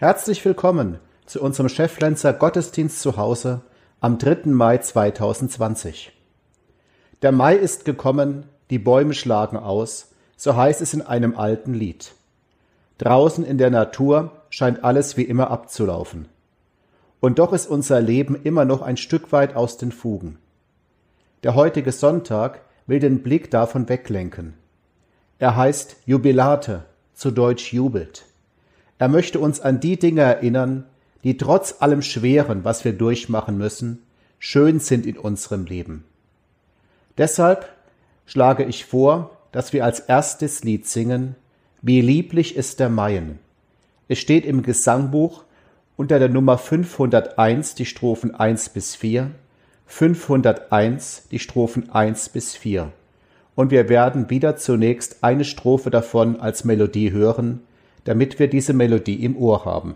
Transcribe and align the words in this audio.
Herzlich 0.00 0.44
willkommen 0.44 1.00
zu 1.26 1.42
unserem 1.42 1.68
Cheflenzer 1.68 2.32
Gottesdienst 2.32 3.00
zu 3.00 3.16
Hause 3.16 3.62
am 3.98 4.16
3. 4.16 4.42
Mai 4.44 4.78
2020. 4.78 6.12
Der 7.20 7.32
Mai 7.32 7.56
ist 7.56 7.84
gekommen, 7.84 8.44
die 8.70 8.78
Bäume 8.78 9.12
schlagen 9.12 9.56
aus, 9.56 10.12
so 10.36 10.54
heißt 10.54 10.82
es 10.82 10.94
in 10.94 11.02
einem 11.02 11.36
alten 11.36 11.74
Lied. 11.74 12.12
Draußen 12.98 13.44
in 13.44 13.58
der 13.58 13.70
Natur 13.70 14.30
scheint 14.50 14.84
alles 14.84 15.16
wie 15.16 15.24
immer 15.24 15.50
abzulaufen. 15.50 16.28
Und 17.18 17.40
doch 17.40 17.52
ist 17.52 17.66
unser 17.66 18.00
Leben 18.00 18.40
immer 18.40 18.64
noch 18.64 18.82
ein 18.82 18.98
Stück 18.98 19.32
weit 19.32 19.56
aus 19.56 19.78
den 19.78 19.90
Fugen. 19.90 20.38
Der 21.42 21.56
heutige 21.56 21.90
Sonntag 21.90 22.60
will 22.86 23.00
den 23.00 23.24
Blick 23.24 23.50
davon 23.50 23.88
weglenken. 23.88 24.54
Er 25.40 25.56
heißt 25.56 25.96
Jubilate, 26.06 26.84
zu 27.14 27.32
Deutsch 27.32 27.72
jubelt. 27.72 28.27
Er 28.98 29.08
möchte 29.08 29.38
uns 29.38 29.60
an 29.60 29.80
die 29.80 29.98
Dinge 29.98 30.22
erinnern, 30.22 30.84
die 31.24 31.36
trotz 31.36 31.76
allem 31.80 32.02
Schweren, 32.02 32.64
was 32.64 32.84
wir 32.84 32.92
durchmachen 32.92 33.56
müssen, 33.56 34.02
schön 34.38 34.80
sind 34.80 35.06
in 35.06 35.16
unserem 35.18 35.66
Leben. 35.66 36.04
Deshalb 37.16 37.68
schlage 38.26 38.64
ich 38.64 38.84
vor, 38.84 39.36
dass 39.52 39.72
wir 39.72 39.84
als 39.84 40.00
erstes 40.00 40.64
Lied 40.64 40.86
singen, 40.86 41.34
Wie 41.80 42.00
lieblich 42.00 42.56
ist 42.56 42.80
der 42.80 42.88
Maien. 42.88 43.38
Es 44.08 44.18
steht 44.18 44.44
im 44.44 44.62
Gesangbuch 44.62 45.44
unter 45.96 46.18
der 46.18 46.28
Nummer 46.28 46.58
501 46.58 47.76
die 47.76 47.86
Strophen 47.86 48.34
1 48.34 48.70
bis 48.70 48.96
4, 48.96 49.30
501 49.86 51.28
die 51.30 51.38
Strophen 51.38 51.90
1 51.90 52.30
bis 52.30 52.56
4. 52.56 52.92
Und 53.54 53.70
wir 53.70 53.88
werden 53.88 54.28
wieder 54.28 54.56
zunächst 54.56 55.22
eine 55.22 55.44
Strophe 55.44 55.90
davon 55.90 56.40
als 56.40 56.64
Melodie 56.64 57.12
hören, 57.12 57.60
damit 58.08 58.38
wir 58.38 58.48
diese 58.48 58.72
Melodie 58.72 59.22
im 59.22 59.36
Ohr 59.36 59.66
haben. 59.66 59.94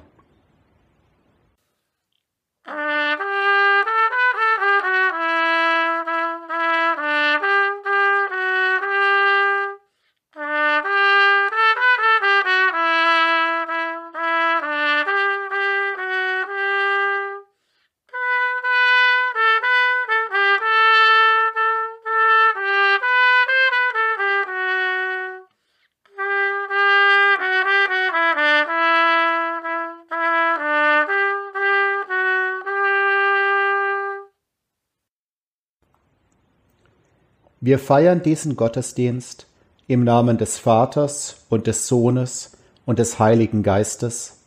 Wir 37.65 37.79
feiern 37.79 38.25
diesen 38.25 38.57
Gottesdienst 38.57 39.47
im 39.87 40.03
Namen 40.03 40.37
des 40.37 40.59
Vaters 40.59 41.45
und 41.49 41.69
des 41.69 41.87
Sohnes 41.87 42.57
und 42.87 42.99
des 42.99 43.21
Heiligen 43.21 43.63
Geistes. 43.63 44.41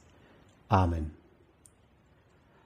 Amen. 0.68 1.12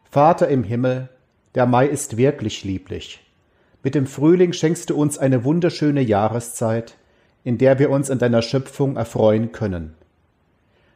Vater 0.10 0.48
im 0.48 0.64
Himmel, 0.64 1.08
der 1.54 1.68
Mai 1.68 1.86
ist 1.86 2.18
wirklich 2.18 2.64
lieblich. 2.64 3.24
Mit 3.84 3.94
dem 3.94 4.08
Frühling 4.08 4.52
schenkst 4.52 4.90
du 4.90 4.98
uns 5.00 5.20
eine 5.20 5.44
wunderschöne 5.44 6.02
Jahreszeit, 6.02 6.96
in 7.44 7.60
der 7.60 7.78
wir 7.78 7.92
uns 7.92 8.10
an 8.10 8.18
deiner 8.18 8.42
Schöpfung 8.42 8.98
erfreuen 8.98 9.52
können. 9.52 9.94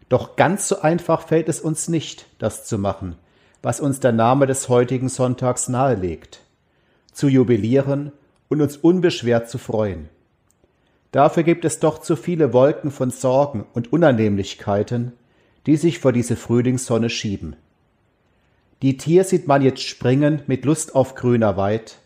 Doch 0.09 0.35
ganz 0.35 0.67
so 0.67 0.81
einfach 0.81 1.27
fällt 1.27 1.47
es 1.47 1.61
uns 1.61 1.87
nicht, 1.87 2.25
das 2.39 2.65
zu 2.65 2.79
machen, 2.79 3.17
was 3.61 3.81
uns 3.81 3.99
der 3.99 4.13
Name 4.13 4.47
des 4.47 4.67
heutigen 4.67 5.09
Sonntags 5.09 5.69
nahelegt. 5.69 6.39
Zu 7.11 7.27
jubilieren 7.27 8.13
und 8.53 8.61
uns 8.61 8.77
unbeschwert 8.77 9.49
zu 9.49 9.57
freuen. 9.57 10.09
Dafür 11.11 11.41
gibt 11.41 11.65
es 11.65 11.79
doch 11.79 11.99
zu 11.99 12.15
viele 12.15 12.53
Wolken 12.53 12.91
von 12.91 13.09
Sorgen 13.09 13.65
und 13.73 13.91
Unannehmlichkeiten, 13.91 15.13
die 15.65 15.75
sich 15.75 15.97
vor 15.97 16.11
diese 16.11 16.35
Frühlingssonne 16.35 17.09
schieben. 17.09 17.55
Die 18.83 18.97
Tier 18.97 19.23
sieht 19.23 19.47
man 19.47 19.63
jetzt 19.63 19.81
springen 19.81 20.43
mit 20.45 20.65
Lust 20.65 20.93
auf 20.93 21.15
grüner 21.15 21.57
Weid, 21.57 21.97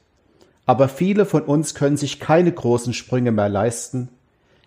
aber 0.65 0.87
viele 0.87 1.25
von 1.25 1.41
uns 1.43 1.75
können 1.75 1.97
sich 1.97 2.19
keine 2.19 2.51
großen 2.51 2.93
Sprünge 2.93 3.33
mehr 3.33 3.49
leisten, 3.49 4.07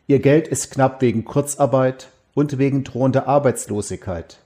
ihr 0.06 0.18
Geld 0.18 0.48
ist 0.48 0.70
knapp 0.70 1.00
wegen 1.00 1.24
Kurzarbeit 1.24 2.08
und 2.34 2.58
wegen 2.58 2.84
drohender 2.84 3.26
Arbeitslosigkeit. 3.26 4.38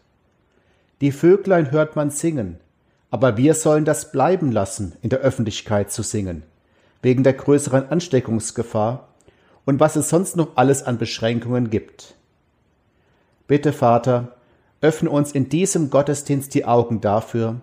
Die 1.01 1.11
Vöglein 1.11 1.73
hört 1.73 1.97
man 1.97 2.11
singen, 2.11 2.59
aber 3.11 3.37
wir 3.37 3.55
sollen 3.55 3.85
das 3.85 4.13
bleiben 4.13 4.53
lassen, 4.53 4.93
in 5.03 5.11
der 5.11 5.21
Öffentlichkeit 5.21 5.91
zu 5.91 6.03
singen 6.03 6.45
wegen 7.05 7.23
der 7.23 7.35
größeren 7.35 7.91
Ansteckungsgefahr 7.91 9.09
und 9.67 9.79
was 9.79 9.95
es 9.95 10.09
sonst 10.09 10.37
noch 10.37 10.57
alles 10.57 10.83
an 10.83 10.97
Beschränkungen 10.97 11.69
gibt. 11.69 12.15
Bitte, 13.47 13.75
Vater, 13.75 14.37
öffne 14.81 15.11
uns 15.11 15.33
in 15.33 15.51
diesem 15.51 15.91
Gottesdienst 15.91 16.55
die 16.55 16.65
Augen 16.65 17.03
dafür, 17.03 17.61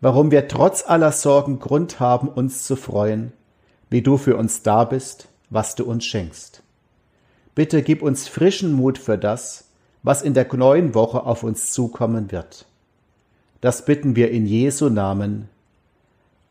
warum 0.00 0.32
wir 0.32 0.48
trotz 0.48 0.84
aller 0.84 1.12
Sorgen 1.12 1.60
Grund 1.60 2.00
haben, 2.00 2.28
uns 2.28 2.64
zu 2.64 2.74
freuen, 2.74 3.32
wie 3.90 4.02
du 4.02 4.16
für 4.16 4.36
uns 4.36 4.64
da 4.64 4.82
bist, 4.82 5.28
was 5.50 5.76
du 5.76 5.84
uns 5.84 6.04
schenkst. 6.04 6.64
Bitte 7.54 7.82
gib 7.82 8.02
uns 8.02 8.26
frischen 8.26 8.72
Mut 8.72 8.98
für 8.98 9.18
das, 9.18 9.68
was 10.02 10.22
in 10.22 10.34
der 10.34 10.52
neuen 10.52 10.94
Woche 10.94 11.22
auf 11.24 11.44
uns 11.44 11.72
zukommen 11.72 12.32
wird. 12.32 12.66
Das 13.60 13.84
bitten 13.84 14.16
wir 14.16 14.32
in 14.32 14.46
Jesu 14.46 14.88
Namen. 14.88 15.48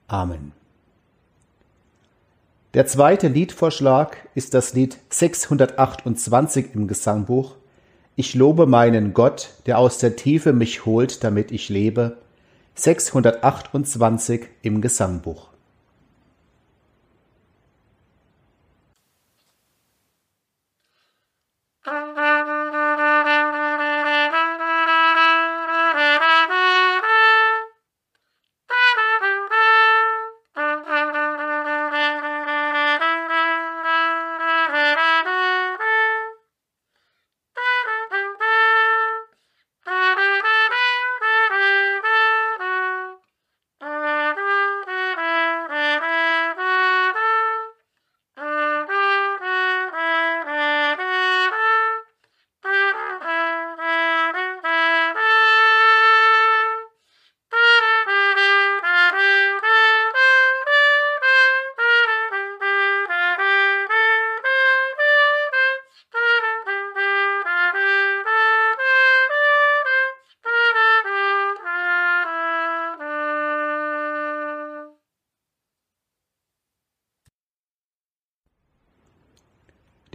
Amen. 0.07 0.58
Der 2.75 2.85
zweite 2.85 3.29
Liedvorschlag 3.29 4.15
ist 4.35 4.53
das 4.53 4.75
Lied 4.75 4.99
628 5.09 6.67
im 6.75 6.87
Gesangbuch. 6.87 7.55
Ich 8.15 8.35
lobe 8.35 8.67
meinen 8.67 9.15
Gott, 9.15 9.55
der 9.65 9.79
aus 9.79 9.97
der 9.97 10.15
Tiefe 10.15 10.53
mich 10.53 10.85
holt, 10.85 11.23
damit 11.23 11.51
ich 11.51 11.69
lebe. 11.69 12.17
628 12.75 14.41
im 14.61 14.81
Gesangbuch. 14.81 15.48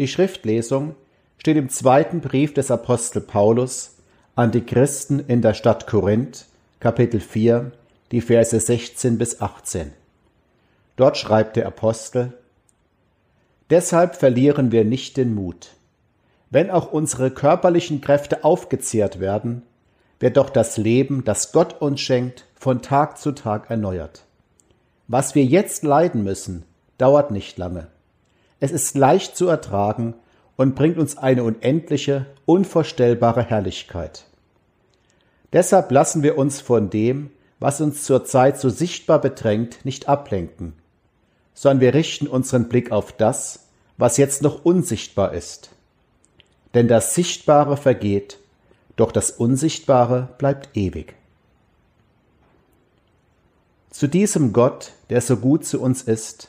Die 0.04 0.08
Schriftlesung 0.08 0.96
steht 1.38 1.56
im 1.56 1.70
zweiten 1.70 2.20
Brief 2.20 2.52
des 2.52 2.70
Apostel 2.70 3.22
Paulus 3.22 3.96
an 4.34 4.50
die 4.50 4.60
Christen 4.60 5.18
in 5.18 5.40
der 5.40 5.54
Stadt 5.54 5.86
Korinth, 5.86 6.44
Kapitel 6.78 7.20
4, 7.20 7.72
die 8.12 8.20
Verse 8.20 8.60
16 8.60 9.16
bis 9.16 9.40
18. 9.40 9.94
Dort 10.96 11.16
schreibt 11.16 11.56
der 11.56 11.66
Apostel, 11.66 12.34
Deshalb 13.70 14.16
verlieren 14.16 14.72
wir 14.72 14.84
nicht 14.84 15.16
den 15.16 15.34
Mut. 15.34 15.70
Wenn 16.50 16.70
auch 16.70 16.92
unsere 16.92 17.30
körperlichen 17.30 18.02
Kräfte 18.02 18.44
aufgezehrt 18.44 19.20
werden, 19.20 19.62
wird 20.20 20.36
doch 20.36 20.50
das 20.50 20.76
Leben, 20.76 21.24
das 21.24 21.50
Gott 21.50 21.80
uns 21.80 22.02
schenkt, 22.02 22.44
von 22.54 22.82
Tag 22.82 23.16
zu 23.16 23.32
Tag 23.32 23.70
erneuert. 23.70 24.26
Was 25.08 25.34
wir 25.34 25.46
jetzt 25.46 25.82
leiden 25.82 26.24
müssen, 26.24 26.64
dauert 26.98 27.30
nicht 27.30 27.56
lange. 27.56 27.86
Es 28.64 28.72
ist 28.72 28.96
leicht 28.96 29.36
zu 29.36 29.46
ertragen 29.46 30.14
und 30.56 30.74
bringt 30.74 30.96
uns 30.96 31.18
eine 31.18 31.44
unendliche, 31.44 32.24
unvorstellbare 32.46 33.42
Herrlichkeit. 33.42 34.24
Deshalb 35.52 35.90
lassen 35.90 36.22
wir 36.22 36.38
uns 36.38 36.62
von 36.62 36.88
dem, 36.88 37.30
was 37.60 37.82
uns 37.82 38.04
zurzeit 38.04 38.58
so 38.58 38.70
sichtbar 38.70 39.20
bedrängt, 39.20 39.84
nicht 39.84 40.08
ablenken, 40.08 40.72
sondern 41.52 41.82
wir 41.82 41.92
richten 41.92 42.26
unseren 42.26 42.70
Blick 42.70 42.90
auf 42.90 43.12
das, 43.12 43.66
was 43.98 44.16
jetzt 44.16 44.40
noch 44.40 44.64
unsichtbar 44.64 45.34
ist. 45.34 45.68
Denn 46.72 46.88
das 46.88 47.14
Sichtbare 47.14 47.76
vergeht, 47.76 48.38
doch 48.96 49.12
das 49.12 49.30
Unsichtbare 49.30 50.30
bleibt 50.38 50.74
ewig. 50.74 51.14
Zu 53.90 54.06
diesem 54.06 54.54
Gott, 54.54 54.92
der 55.10 55.20
so 55.20 55.36
gut 55.36 55.66
zu 55.66 55.82
uns 55.82 56.00
ist, 56.00 56.48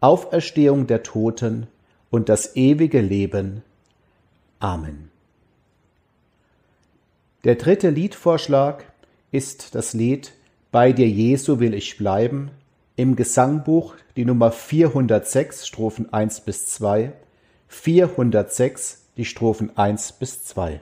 Auferstehung 0.00 0.86
der 0.86 1.02
Toten 1.02 1.66
und 2.10 2.28
das 2.28 2.54
ewige 2.54 3.00
Leben. 3.00 3.62
Amen. 4.60 5.10
Der 7.44 7.56
dritte 7.56 7.90
Liedvorschlag 7.90 8.84
ist 9.30 9.74
das 9.74 9.94
Lied 9.94 10.32
Bei 10.70 10.92
dir 10.92 11.08
Jesu 11.08 11.60
will 11.60 11.74
ich 11.74 11.96
bleiben 11.96 12.50
im 12.96 13.14
Gesangbuch 13.14 13.94
die 14.16 14.24
Nummer 14.24 14.50
406 14.50 15.66
Strophen 15.66 16.12
1 16.12 16.40
bis 16.40 16.66
2, 16.66 17.12
406 17.68 19.04
die 19.16 19.24
Strophen 19.24 19.76
1 19.76 20.12
bis 20.12 20.42
2. 20.44 20.80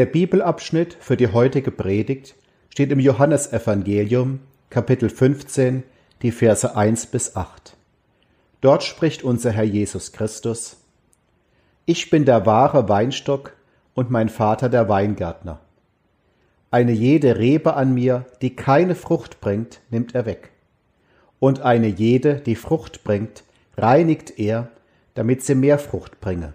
Der 0.00 0.06
Bibelabschnitt 0.06 0.96
für 0.98 1.18
die 1.18 1.30
heutige 1.30 1.70
Predigt 1.70 2.34
steht 2.70 2.90
im 2.90 3.00
Johannesevangelium, 3.00 4.40
Kapitel 4.70 5.10
15, 5.10 5.82
die 6.22 6.32
Verse 6.32 6.74
1 6.74 7.08
bis 7.08 7.36
8. 7.36 7.76
Dort 8.62 8.82
spricht 8.82 9.22
unser 9.22 9.50
Herr 9.50 9.64
Jesus 9.64 10.12
Christus, 10.12 10.78
Ich 11.84 12.08
bin 12.08 12.24
der 12.24 12.46
wahre 12.46 12.88
Weinstock 12.88 13.54
und 13.92 14.10
mein 14.10 14.30
Vater 14.30 14.70
der 14.70 14.88
Weingärtner. 14.88 15.60
Eine 16.70 16.92
jede 16.92 17.36
Rebe 17.36 17.74
an 17.74 17.92
mir, 17.92 18.24
die 18.40 18.56
keine 18.56 18.94
Frucht 18.94 19.42
bringt, 19.42 19.82
nimmt 19.90 20.14
er 20.14 20.24
weg. 20.24 20.48
Und 21.40 21.60
eine 21.60 21.88
jede, 21.88 22.36
die 22.36 22.56
Frucht 22.56 23.04
bringt, 23.04 23.44
reinigt 23.76 24.38
er, 24.38 24.70
damit 25.12 25.44
sie 25.44 25.54
mehr 25.54 25.78
Frucht 25.78 26.22
bringe. 26.22 26.54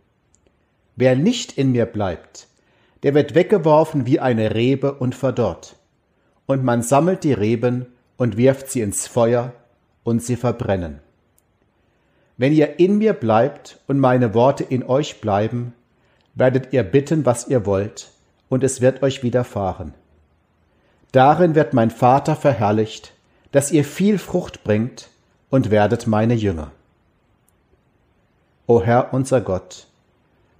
Wer 1.01 1.15
nicht 1.15 1.57
in 1.57 1.71
mir 1.71 1.87
bleibt, 1.87 2.47
der 3.01 3.15
wird 3.15 3.33
weggeworfen 3.33 4.05
wie 4.05 4.19
eine 4.19 4.53
Rebe 4.53 4.93
und 4.93 5.15
verdorrt. 5.15 5.75
Und 6.45 6.63
man 6.63 6.83
sammelt 6.83 7.23
die 7.23 7.33
Reben 7.33 7.87
und 8.17 8.37
wirft 8.37 8.69
sie 8.69 8.81
ins 8.81 9.07
Feuer 9.07 9.51
und 10.03 10.21
sie 10.21 10.35
verbrennen. 10.35 10.99
Wenn 12.37 12.53
ihr 12.53 12.77
in 12.77 12.99
mir 12.99 13.13
bleibt 13.13 13.79
und 13.87 13.97
meine 13.97 14.35
Worte 14.35 14.63
in 14.63 14.83
euch 14.83 15.21
bleiben, 15.21 15.73
werdet 16.35 16.71
ihr 16.71 16.83
bitten, 16.83 17.25
was 17.25 17.47
ihr 17.47 17.65
wollt, 17.65 18.11
und 18.47 18.63
es 18.63 18.79
wird 18.79 19.01
euch 19.01 19.23
widerfahren. 19.23 19.95
Darin 21.11 21.55
wird 21.55 21.73
mein 21.73 21.89
Vater 21.89 22.35
verherrlicht, 22.35 23.15
dass 23.51 23.71
ihr 23.71 23.85
viel 23.85 24.19
Frucht 24.19 24.63
bringt 24.63 25.09
und 25.49 25.71
werdet 25.71 26.05
meine 26.05 26.35
Jünger. 26.35 26.69
O 28.67 28.83
Herr 28.83 29.15
unser 29.15 29.41
Gott, 29.41 29.87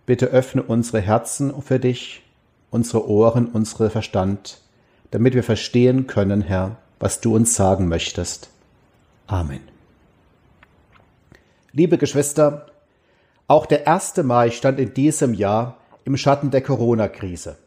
Bitte 0.06 0.28
öffne 0.28 0.64
unsere 0.64 1.00
Herzen 1.00 1.54
für 1.62 1.80
dich, 1.80 2.24
unsere 2.72 3.08
Ohren, 3.08 3.48
unsere 3.48 3.90
Verstand, 3.90 4.60
damit 5.12 5.36
wir 5.36 5.44
verstehen 5.44 6.08
können, 6.08 6.42
Herr, 6.42 6.78
was 7.00 7.22
du 7.22 7.36
uns 7.36 7.56
sagen 7.56 7.88
möchtest. 7.88 8.50
Amen. 9.28 9.62
Liebe 11.72 11.98
Geschwister, 11.98 12.68
auch 13.48 13.66
der 13.66 13.88
1. 13.88 14.18
Mai 14.24 14.50
stand 14.50 14.80
in 14.80 14.94
diesem 14.94 15.34
Jahr 15.34 15.78
im 16.04 16.18
Schatten 16.18 16.52
der 16.52 16.62
Corona-Krise. 16.62 17.58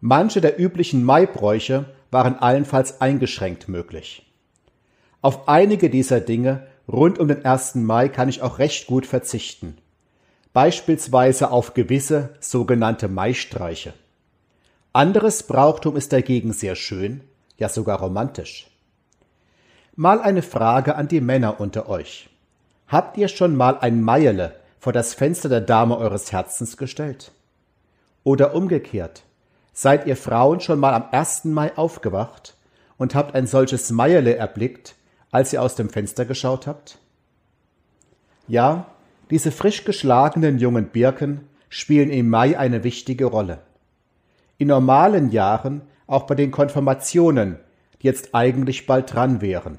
Manche 0.00 0.40
der 0.40 0.60
üblichen 0.60 1.04
Maibräuche 1.04 1.86
waren 2.10 2.38
allenfalls 2.38 3.00
eingeschränkt 3.00 3.68
möglich. 3.68 4.30
Auf 5.22 5.48
einige 5.48 5.90
dieser 5.90 6.20
Dinge 6.20 6.66
rund 6.88 7.18
um 7.18 7.28
den 7.28 7.44
1. 7.44 7.76
Mai 7.76 8.08
kann 8.08 8.28
ich 8.28 8.42
auch 8.42 8.58
recht 8.58 8.86
gut 8.86 9.06
verzichten 9.06 9.76
beispielsweise 10.52 11.50
auf 11.50 11.74
gewisse 11.74 12.30
sogenannte 12.40 13.08
Maistreiche. 13.08 13.92
Anderes 14.92 15.44
Brauchtum 15.44 15.96
ist 15.96 16.12
dagegen 16.12 16.52
sehr 16.52 16.74
schön, 16.74 17.22
ja 17.56 17.68
sogar 17.68 18.00
romantisch. 18.00 18.68
Mal 19.94 20.20
eine 20.20 20.42
Frage 20.42 20.96
an 20.96 21.08
die 21.08 21.20
Männer 21.20 21.60
unter 21.60 21.88
euch. 21.88 22.28
Habt 22.88 23.16
ihr 23.16 23.28
schon 23.28 23.54
mal 23.54 23.78
ein 23.78 24.02
Meierle 24.02 24.56
vor 24.80 24.92
das 24.92 25.14
Fenster 25.14 25.48
der 25.48 25.60
Dame 25.60 25.96
eures 25.96 26.32
Herzens 26.32 26.76
gestellt? 26.76 27.30
Oder 28.24 28.54
umgekehrt, 28.54 29.22
seid 29.72 30.06
ihr 30.06 30.16
Frauen 30.16 30.60
schon 30.60 30.80
mal 30.80 30.94
am 30.94 31.04
1. 31.12 31.44
Mai 31.44 31.76
aufgewacht 31.76 32.56
und 32.98 33.14
habt 33.14 33.34
ein 33.34 33.46
solches 33.46 33.90
Meierle 33.90 34.34
erblickt, 34.34 34.96
als 35.30 35.52
ihr 35.52 35.62
aus 35.62 35.76
dem 35.76 35.88
Fenster 35.88 36.24
geschaut 36.24 36.66
habt? 36.66 36.98
Ja, 38.48 38.86
diese 39.30 39.52
frisch 39.52 39.84
geschlagenen 39.84 40.58
jungen 40.58 40.88
Birken 40.88 41.48
spielen 41.68 42.10
im 42.10 42.28
Mai 42.28 42.58
eine 42.58 42.84
wichtige 42.84 43.26
Rolle. 43.26 43.60
In 44.58 44.68
normalen 44.68 45.30
Jahren 45.30 45.82
auch 46.06 46.24
bei 46.24 46.34
den 46.34 46.50
Konfirmationen, 46.50 47.56
die 48.02 48.08
jetzt 48.08 48.34
eigentlich 48.34 48.86
bald 48.86 49.14
dran 49.14 49.40
wären. 49.40 49.78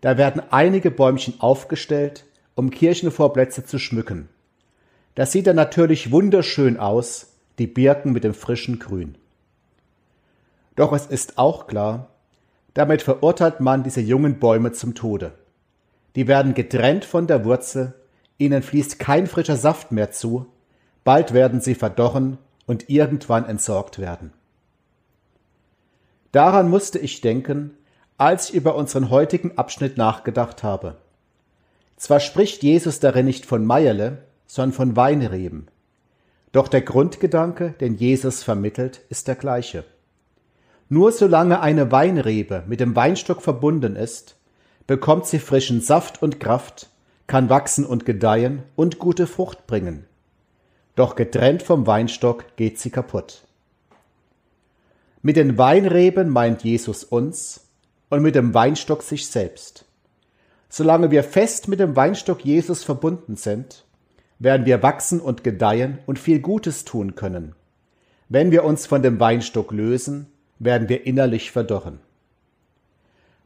Da 0.00 0.18
werden 0.18 0.42
einige 0.50 0.90
Bäumchen 0.90 1.34
aufgestellt, 1.38 2.24
um 2.54 2.70
Kirchenvorplätze 2.70 3.64
zu 3.64 3.78
schmücken. 3.78 4.28
Das 5.14 5.32
sieht 5.32 5.46
dann 5.46 5.56
natürlich 5.56 6.10
wunderschön 6.10 6.78
aus, 6.78 7.34
die 7.58 7.66
Birken 7.66 8.12
mit 8.12 8.24
dem 8.24 8.34
frischen 8.34 8.78
Grün. 8.78 9.16
Doch 10.76 10.92
es 10.92 11.06
ist 11.06 11.38
auch 11.38 11.66
klar, 11.66 12.08
damit 12.74 13.02
verurteilt 13.02 13.60
man 13.60 13.82
diese 13.82 14.00
jungen 14.00 14.38
Bäume 14.38 14.72
zum 14.72 14.94
Tode. 14.94 15.32
Die 16.16 16.26
werden 16.26 16.54
getrennt 16.54 17.04
von 17.04 17.26
der 17.26 17.44
Wurzel, 17.44 17.94
ihnen 18.40 18.62
fließt 18.62 18.98
kein 18.98 19.26
frischer 19.26 19.56
Saft 19.56 19.92
mehr 19.92 20.10
zu, 20.10 20.46
bald 21.04 21.32
werden 21.32 21.60
sie 21.60 21.74
verdorren 21.74 22.38
und 22.66 22.88
irgendwann 22.88 23.44
entsorgt 23.44 23.98
werden. 23.98 24.32
Daran 26.32 26.68
musste 26.68 26.98
ich 26.98 27.20
denken, 27.20 27.76
als 28.16 28.50
ich 28.50 28.54
über 28.56 28.76
unseren 28.76 29.10
heutigen 29.10 29.58
Abschnitt 29.58 29.96
nachgedacht 29.96 30.62
habe. 30.62 30.96
Zwar 31.96 32.20
spricht 32.20 32.62
Jesus 32.62 33.00
darin 33.00 33.26
nicht 33.26 33.46
von 33.46 33.64
Meierle, 33.64 34.24
sondern 34.46 34.72
von 34.74 34.96
Weinreben. 34.96 35.68
Doch 36.52 36.68
der 36.68 36.82
Grundgedanke, 36.82 37.74
den 37.80 37.94
Jesus 37.94 38.42
vermittelt, 38.42 39.00
ist 39.08 39.28
der 39.28 39.36
gleiche. 39.36 39.84
Nur 40.88 41.12
solange 41.12 41.60
eine 41.60 41.92
Weinrebe 41.92 42.64
mit 42.66 42.80
dem 42.80 42.96
Weinstock 42.96 43.42
verbunden 43.42 43.96
ist, 43.96 44.36
bekommt 44.86 45.26
sie 45.26 45.38
frischen 45.38 45.80
Saft 45.80 46.20
und 46.20 46.40
Kraft, 46.40 46.89
kann 47.30 47.48
wachsen 47.48 47.86
und 47.86 48.04
gedeihen 48.06 48.64
und 48.74 48.98
gute 48.98 49.28
Frucht 49.28 49.68
bringen. 49.68 50.04
Doch 50.96 51.14
getrennt 51.14 51.62
vom 51.62 51.86
Weinstock 51.86 52.56
geht 52.56 52.80
sie 52.80 52.90
kaputt. 52.90 53.46
Mit 55.22 55.36
den 55.36 55.56
Weinreben 55.56 56.28
meint 56.28 56.64
Jesus 56.64 57.04
uns 57.04 57.68
und 58.08 58.22
mit 58.22 58.34
dem 58.34 58.52
Weinstock 58.52 59.04
sich 59.04 59.28
selbst. 59.28 59.84
Solange 60.68 61.12
wir 61.12 61.22
fest 61.22 61.68
mit 61.68 61.78
dem 61.78 61.94
Weinstock 61.94 62.44
Jesus 62.44 62.82
verbunden 62.82 63.36
sind, 63.36 63.84
werden 64.40 64.66
wir 64.66 64.82
wachsen 64.82 65.20
und 65.20 65.44
gedeihen 65.44 66.00
und 66.06 66.18
viel 66.18 66.40
Gutes 66.40 66.84
tun 66.84 67.14
können. 67.14 67.54
Wenn 68.28 68.50
wir 68.50 68.64
uns 68.64 68.86
von 68.86 69.04
dem 69.04 69.20
Weinstock 69.20 69.70
lösen, 69.70 70.26
werden 70.58 70.88
wir 70.88 71.06
innerlich 71.06 71.52
verdorren. 71.52 72.00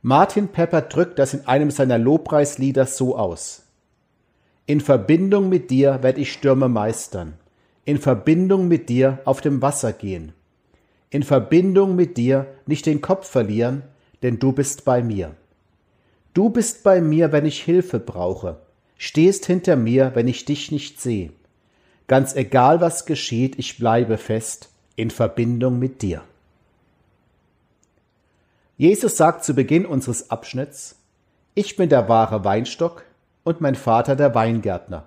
Martin 0.00 0.48
Pepper 0.48 0.80
drückt 0.80 1.18
das 1.18 1.34
in 1.34 1.46
einem 1.46 1.70
seiner 1.70 1.98
Lobpreislieder 1.98 2.86
so 2.86 3.18
aus. 3.18 3.63
In 4.66 4.80
Verbindung 4.80 5.50
mit 5.50 5.70
dir 5.70 6.02
werde 6.02 6.22
ich 6.22 6.32
Stürme 6.32 6.70
meistern, 6.70 7.34
in 7.84 7.98
Verbindung 7.98 8.66
mit 8.66 8.88
dir 8.88 9.18
auf 9.26 9.42
dem 9.42 9.60
Wasser 9.60 9.92
gehen, 9.92 10.32
in 11.10 11.22
Verbindung 11.22 11.94
mit 11.96 12.16
dir 12.16 12.46
nicht 12.64 12.86
den 12.86 13.02
Kopf 13.02 13.28
verlieren, 13.28 13.82
denn 14.22 14.38
du 14.38 14.52
bist 14.52 14.86
bei 14.86 15.02
mir. 15.02 15.34
Du 16.32 16.48
bist 16.48 16.82
bei 16.82 17.02
mir, 17.02 17.30
wenn 17.30 17.44
ich 17.44 17.62
Hilfe 17.62 18.00
brauche, 18.00 18.56
stehst 18.96 19.44
hinter 19.44 19.76
mir, 19.76 20.12
wenn 20.14 20.28
ich 20.28 20.46
dich 20.46 20.72
nicht 20.72 20.98
sehe. 20.98 21.30
Ganz 22.06 22.34
egal, 22.34 22.80
was 22.80 23.04
geschieht, 23.04 23.58
ich 23.58 23.76
bleibe 23.76 24.16
fest 24.16 24.70
in 24.96 25.10
Verbindung 25.10 25.78
mit 25.78 26.00
dir. 26.00 26.22
Jesus 28.78 29.18
sagt 29.18 29.44
zu 29.44 29.52
Beginn 29.52 29.84
unseres 29.84 30.30
Abschnitts, 30.30 30.96
ich 31.54 31.76
bin 31.76 31.90
der 31.90 32.08
wahre 32.08 32.44
Weinstock 32.44 33.04
und 33.44 33.60
mein 33.60 33.74
Vater 33.74 34.16
der 34.16 34.34
Weingärtner. 34.34 35.06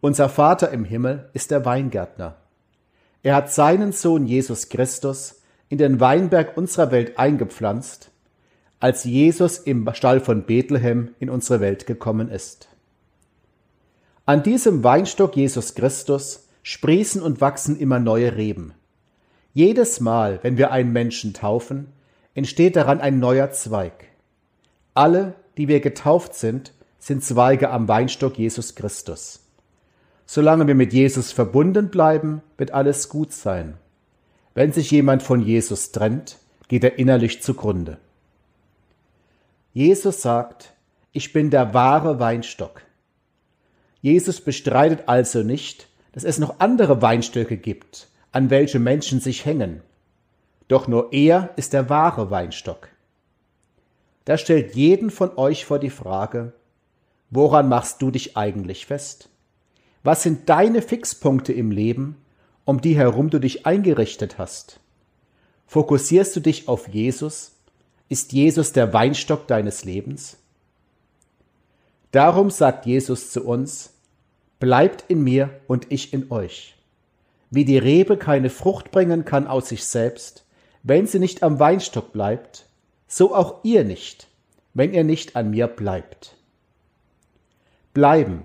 Unser 0.00 0.28
Vater 0.28 0.70
im 0.70 0.84
Himmel 0.84 1.28
ist 1.32 1.50
der 1.50 1.64
Weingärtner. 1.64 2.36
Er 3.22 3.34
hat 3.34 3.50
seinen 3.50 3.92
Sohn 3.92 4.26
Jesus 4.26 4.68
Christus 4.68 5.42
in 5.68 5.78
den 5.78 5.98
Weinberg 5.98 6.56
unserer 6.56 6.92
Welt 6.92 7.18
eingepflanzt, 7.18 8.10
als 8.78 9.04
Jesus 9.04 9.58
im 9.58 9.88
Stall 9.94 10.20
von 10.20 10.44
Bethlehem 10.44 11.14
in 11.18 11.30
unsere 11.30 11.60
Welt 11.60 11.86
gekommen 11.86 12.28
ist. 12.28 12.68
An 14.26 14.42
diesem 14.42 14.84
Weinstock 14.84 15.36
Jesus 15.36 15.74
Christus 15.74 16.46
sprießen 16.62 17.22
und 17.22 17.40
wachsen 17.40 17.78
immer 17.78 17.98
neue 17.98 18.36
Reben. 18.36 18.74
Jedes 19.54 20.00
Mal, 20.00 20.40
wenn 20.42 20.58
wir 20.58 20.70
einen 20.70 20.92
Menschen 20.92 21.32
taufen, 21.32 21.88
entsteht 22.34 22.76
daran 22.76 23.00
ein 23.00 23.18
neuer 23.18 23.50
Zweig. 23.52 24.04
Alle, 24.92 25.34
die 25.56 25.68
wir 25.68 25.80
getauft 25.80 26.34
sind, 26.34 26.72
sind 27.06 27.22
Zweige 27.22 27.70
am 27.70 27.86
Weinstock 27.86 28.36
Jesus 28.36 28.74
Christus. 28.74 29.38
Solange 30.26 30.66
wir 30.66 30.74
mit 30.74 30.92
Jesus 30.92 31.30
verbunden 31.30 31.88
bleiben, 31.88 32.42
wird 32.58 32.72
alles 32.72 33.08
gut 33.08 33.32
sein. 33.32 33.76
Wenn 34.54 34.72
sich 34.72 34.90
jemand 34.90 35.22
von 35.22 35.40
Jesus 35.40 35.92
trennt, 35.92 36.38
geht 36.66 36.82
er 36.82 36.98
innerlich 36.98 37.42
zugrunde. 37.42 37.98
Jesus 39.72 40.20
sagt, 40.20 40.72
ich 41.12 41.32
bin 41.32 41.50
der 41.50 41.74
wahre 41.74 42.18
Weinstock. 42.18 42.82
Jesus 44.02 44.40
bestreitet 44.40 45.04
also 45.06 45.44
nicht, 45.44 45.86
dass 46.10 46.24
es 46.24 46.40
noch 46.40 46.58
andere 46.58 47.02
Weinstöcke 47.02 47.56
gibt, 47.56 48.08
an 48.32 48.50
welche 48.50 48.80
Menschen 48.80 49.20
sich 49.20 49.44
hängen, 49.44 49.80
doch 50.66 50.88
nur 50.88 51.12
er 51.12 51.50
ist 51.54 51.72
der 51.72 51.88
wahre 51.88 52.32
Weinstock. 52.32 52.88
Das 54.24 54.40
stellt 54.40 54.74
jeden 54.74 55.12
von 55.12 55.38
euch 55.38 55.64
vor 55.66 55.78
die 55.78 55.90
Frage, 55.90 56.52
woran 57.30 57.68
machst 57.68 58.02
du 58.02 58.10
dich 58.10 58.36
eigentlich 58.36 58.86
fest? 58.86 59.28
Was 60.02 60.22
sind 60.22 60.48
deine 60.48 60.82
Fixpunkte 60.82 61.52
im 61.52 61.70
Leben, 61.70 62.16
um 62.64 62.80
die 62.80 62.96
herum 62.96 63.30
du 63.30 63.38
dich 63.38 63.66
eingerichtet 63.66 64.38
hast? 64.38 64.80
Fokussierst 65.66 66.36
du 66.36 66.40
dich 66.40 66.68
auf 66.68 66.88
Jesus? 66.88 67.52
Ist 68.08 68.32
Jesus 68.32 68.72
der 68.72 68.92
Weinstock 68.92 69.48
deines 69.48 69.84
Lebens? 69.84 70.36
Darum 72.12 72.50
sagt 72.50 72.86
Jesus 72.86 73.30
zu 73.30 73.44
uns, 73.44 73.94
bleibt 74.60 75.04
in 75.08 75.22
mir 75.22 75.50
und 75.66 75.90
ich 75.90 76.12
in 76.12 76.30
euch. 76.30 76.76
Wie 77.50 77.64
die 77.64 77.78
Rebe 77.78 78.16
keine 78.16 78.48
Frucht 78.48 78.90
bringen 78.90 79.24
kann 79.24 79.46
aus 79.46 79.68
sich 79.68 79.84
selbst, 79.84 80.44
wenn 80.82 81.06
sie 81.06 81.18
nicht 81.18 81.42
am 81.42 81.58
Weinstock 81.58 82.12
bleibt, 82.12 82.66
so 83.08 83.34
auch 83.34 83.64
ihr 83.64 83.82
nicht, 83.82 84.28
wenn 84.72 84.94
ihr 84.94 85.04
nicht 85.04 85.34
an 85.34 85.50
mir 85.50 85.66
bleibt. 85.66 86.35
Bleiben, 87.96 88.42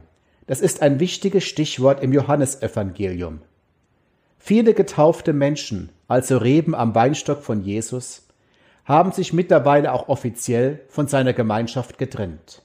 das 0.47 0.61
ist 0.61 0.81
ein 0.81 1.01
wichtiges 1.01 1.43
Stichwort 1.43 2.01
im 2.01 2.13
Johannesevangelium. 2.13 3.41
Viele 4.37 4.73
getaufte 4.73 5.33
Menschen, 5.33 5.89
also 6.07 6.37
Reben 6.37 6.73
am 6.73 6.95
Weinstock 6.95 7.43
von 7.43 7.61
Jesus, 7.61 8.29
haben 8.85 9.11
sich 9.11 9.33
mittlerweile 9.33 9.91
auch 9.91 10.07
offiziell 10.07 10.79
von 10.87 11.09
seiner 11.09 11.33
Gemeinschaft 11.33 11.97
getrennt 11.97 12.61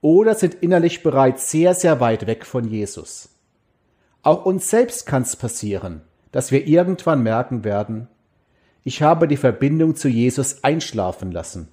oder 0.00 0.34
sind 0.34 0.54
innerlich 0.54 1.04
bereits 1.04 1.52
sehr, 1.52 1.72
sehr 1.72 2.00
weit 2.00 2.26
weg 2.26 2.46
von 2.46 2.66
Jesus. 2.66 3.28
Auch 4.24 4.44
uns 4.44 4.70
selbst 4.70 5.06
kann 5.06 5.22
es 5.22 5.36
passieren, 5.36 6.00
dass 6.32 6.50
wir 6.50 6.66
irgendwann 6.66 7.22
merken 7.22 7.62
werden, 7.62 8.08
ich 8.82 9.02
habe 9.02 9.28
die 9.28 9.36
Verbindung 9.36 9.94
zu 9.94 10.08
Jesus 10.08 10.64
einschlafen 10.64 11.30
lassen. 11.30 11.68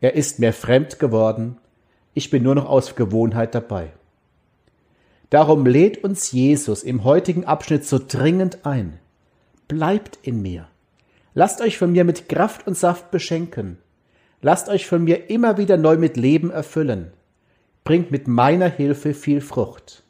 Er 0.00 0.14
ist 0.14 0.38
mir 0.38 0.54
fremd 0.54 0.98
geworden. 0.98 1.58
Ich 2.16 2.30
bin 2.30 2.42
nur 2.42 2.54
noch 2.54 2.64
aus 2.64 2.96
Gewohnheit 2.96 3.54
dabei. 3.54 3.92
Darum 5.28 5.66
lädt 5.66 6.02
uns 6.02 6.32
Jesus 6.32 6.82
im 6.82 7.04
heutigen 7.04 7.44
Abschnitt 7.44 7.84
so 7.84 7.98
dringend 7.98 8.64
ein. 8.64 8.98
Bleibt 9.68 10.20
in 10.22 10.40
mir. 10.40 10.66
Lasst 11.34 11.60
euch 11.60 11.76
von 11.76 11.92
mir 11.92 12.04
mit 12.04 12.30
Kraft 12.30 12.66
und 12.66 12.74
Saft 12.74 13.10
beschenken. 13.10 13.76
Lasst 14.40 14.70
euch 14.70 14.86
von 14.86 15.04
mir 15.04 15.28
immer 15.28 15.58
wieder 15.58 15.76
neu 15.76 15.98
mit 15.98 16.16
Leben 16.16 16.50
erfüllen. 16.50 17.12
Bringt 17.84 18.10
mit 18.10 18.28
meiner 18.28 18.70
Hilfe 18.70 19.12
viel 19.12 19.42
Frucht. 19.42 20.02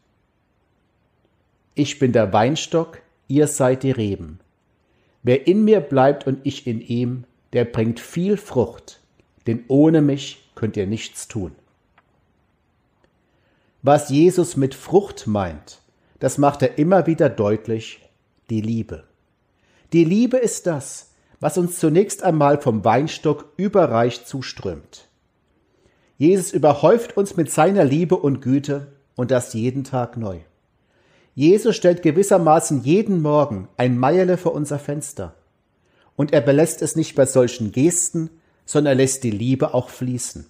Ich 1.74 1.98
bin 1.98 2.12
der 2.12 2.32
Weinstock, 2.32 3.00
ihr 3.26 3.48
seid 3.48 3.82
die 3.82 3.90
Reben. 3.90 4.38
Wer 5.24 5.48
in 5.48 5.64
mir 5.64 5.80
bleibt 5.80 6.24
und 6.28 6.38
ich 6.44 6.68
in 6.68 6.80
ihm, 6.80 7.24
der 7.52 7.64
bringt 7.64 7.98
viel 7.98 8.36
Frucht, 8.36 9.00
denn 9.48 9.64
ohne 9.66 10.02
mich 10.02 10.48
könnt 10.54 10.76
ihr 10.76 10.86
nichts 10.86 11.26
tun. 11.26 11.50
Was 13.88 14.08
Jesus 14.08 14.56
mit 14.56 14.74
Frucht 14.74 15.28
meint, 15.28 15.80
das 16.18 16.38
macht 16.38 16.60
er 16.62 16.76
immer 16.76 17.06
wieder 17.06 17.28
deutlich, 17.28 18.00
die 18.50 18.60
Liebe. 18.60 19.04
Die 19.92 20.02
Liebe 20.02 20.38
ist 20.38 20.66
das, 20.66 21.12
was 21.38 21.56
uns 21.56 21.78
zunächst 21.78 22.24
einmal 22.24 22.60
vom 22.60 22.84
Weinstock 22.84 23.52
überreich 23.56 24.24
zuströmt. 24.24 25.06
Jesus 26.18 26.52
überhäuft 26.52 27.16
uns 27.16 27.36
mit 27.36 27.48
seiner 27.52 27.84
Liebe 27.84 28.16
und 28.16 28.40
Güte 28.40 28.88
und 29.14 29.30
das 29.30 29.54
jeden 29.54 29.84
Tag 29.84 30.16
neu. 30.16 30.40
Jesus 31.36 31.76
stellt 31.76 32.02
gewissermaßen 32.02 32.82
jeden 32.82 33.22
Morgen 33.22 33.68
ein 33.76 33.96
Meierle 33.96 34.36
vor 34.36 34.52
unser 34.52 34.80
Fenster. 34.80 35.36
Und 36.16 36.32
er 36.32 36.40
belässt 36.40 36.82
es 36.82 36.96
nicht 36.96 37.14
bei 37.14 37.24
solchen 37.24 37.70
Gesten, 37.70 38.30
sondern 38.64 38.94
er 38.94 38.96
lässt 38.96 39.22
die 39.22 39.30
Liebe 39.30 39.74
auch 39.74 39.90
fließen. 39.90 40.46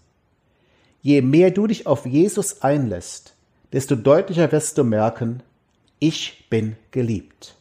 Je 1.06 1.22
mehr 1.22 1.52
du 1.52 1.68
dich 1.68 1.86
auf 1.86 2.04
Jesus 2.04 2.62
einlässt, 2.62 3.36
desto 3.72 3.94
deutlicher 3.94 4.50
wirst 4.50 4.76
du 4.76 4.82
merken, 4.82 5.40
ich 6.00 6.48
bin 6.50 6.74
geliebt. 6.90 7.54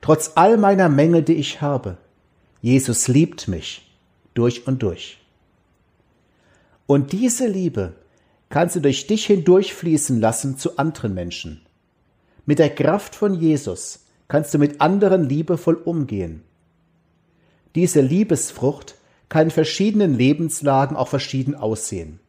Trotz 0.00 0.30
all 0.36 0.58
meiner 0.58 0.88
Mängel, 0.88 1.24
die 1.24 1.34
ich 1.34 1.60
habe, 1.60 1.96
Jesus 2.62 3.08
liebt 3.08 3.48
mich 3.48 3.92
durch 4.34 4.68
und 4.68 4.80
durch. 4.84 5.18
Und 6.86 7.10
diese 7.10 7.48
Liebe 7.48 7.94
kannst 8.48 8.76
du 8.76 8.80
durch 8.80 9.08
dich 9.08 9.26
hindurchfließen 9.26 10.20
lassen 10.20 10.56
zu 10.56 10.78
anderen 10.78 11.14
Menschen. 11.14 11.62
Mit 12.46 12.60
der 12.60 12.72
Kraft 12.72 13.16
von 13.16 13.34
Jesus 13.34 14.04
kannst 14.28 14.54
du 14.54 14.58
mit 14.58 14.80
anderen 14.80 15.28
liebevoll 15.28 15.74
umgehen. 15.74 16.44
Diese 17.74 18.02
Liebesfrucht 18.02 18.94
kann 19.28 19.46
in 19.46 19.50
verschiedenen 19.50 20.16
Lebenslagen 20.16 20.96
auch 20.96 21.08
verschieden 21.08 21.56
aussehen. 21.56 22.20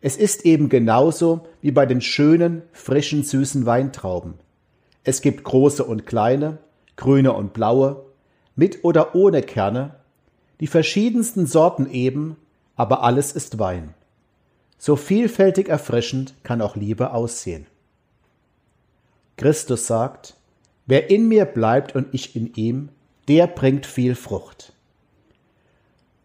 Es 0.00 0.16
ist 0.16 0.44
eben 0.44 0.68
genauso 0.68 1.46
wie 1.60 1.72
bei 1.72 1.84
den 1.84 2.00
schönen, 2.00 2.62
frischen, 2.72 3.24
süßen 3.24 3.66
Weintrauben. 3.66 4.34
Es 5.02 5.22
gibt 5.22 5.42
große 5.42 5.84
und 5.84 6.06
kleine, 6.06 6.58
grüne 6.96 7.32
und 7.32 7.52
blaue, 7.52 8.04
mit 8.54 8.84
oder 8.84 9.14
ohne 9.14 9.42
Kerne, 9.42 9.96
die 10.60 10.66
verschiedensten 10.66 11.46
Sorten 11.46 11.90
eben, 11.90 12.36
aber 12.76 13.02
alles 13.02 13.32
ist 13.32 13.58
Wein. 13.58 13.94
So 14.78 14.94
vielfältig 14.94 15.68
erfrischend 15.68 16.34
kann 16.44 16.62
auch 16.62 16.76
Liebe 16.76 17.12
aussehen. 17.12 17.66
Christus 19.36 19.86
sagt, 19.86 20.36
wer 20.86 21.10
in 21.10 21.26
mir 21.26 21.44
bleibt 21.44 21.96
und 21.96 22.08
ich 22.12 22.36
in 22.36 22.54
ihm, 22.54 22.88
der 23.26 23.48
bringt 23.48 23.86
viel 23.86 24.14
Frucht. 24.14 24.72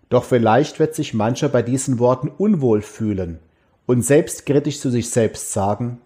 Doch 0.09 0.23
vielleicht 0.23 0.79
wird 0.79 0.93
sich 0.93 1.15
mancher 1.15 1.49
bei 1.49 1.63
diesen 1.63 1.97
Worten 1.97 2.27
unwohl 2.27 2.83
fühlen 2.83 3.39
und 3.85 4.01
selbstkritisch 4.01 4.79
zu 4.79 4.89
sich 4.89 5.09
selbst 5.09 5.51
sagen, 5.51 5.99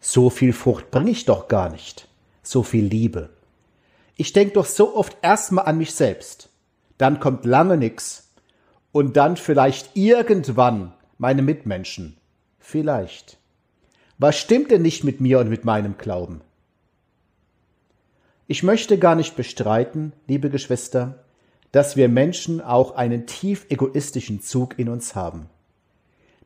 so 0.00 0.30
viel 0.30 0.52
Frucht 0.52 0.90
bringe 0.90 1.10
ich 1.10 1.24
doch 1.24 1.48
gar 1.48 1.70
nicht, 1.70 2.08
so 2.42 2.62
viel 2.62 2.84
Liebe. 2.84 3.30
Ich 4.16 4.32
denke 4.32 4.54
doch 4.54 4.66
so 4.66 4.96
oft 4.96 5.16
erstmal 5.22 5.66
an 5.66 5.78
mich 5.78 5.94
selbst, 5.94 6.50
dann 6.98 7.20
kommt 7.20 7.44
lange 7.44 7.76
nix 7.76 8.30
und 8.92 9.16
dann 9.16 9.36
vielleicht 9.36 9.96
irgendwann 9.96 10.92
meine 11.18 11.42
Mitmenschen. 11.42 12.16
Vielleicht. 12.58 13.38
Was 14.18 14.38
stimmt 14.38 14.70
denn 14.70 14.82
nicht 14.82 15.04
mit 15.04 15.20
mir 15.20 15.38
und 15.38 15.48
mit 15.48 15.64
meinem 15.64 15.98
Glauben? 15.98 16.40
Ich 18.46 18.62
möchte 18.62 18.98
gar 18.98 19.14
nicht 19.14 19.36
bestreiten, 19.36 20.12
liebe 20.26 20.50
Geschwister, 20.50 21.24
dass 21.72 21.96
wir 21.96 22.08
Menschen 22.08 22.60
auch 22.60 22.94
einen 22.94 23.26
tief 23.26 23.66
egoistischen 23.68 24.40
Zug 24.40 24.78
in 24.78 24.88
uns 24.88 25.14
haben. 25.14 25.50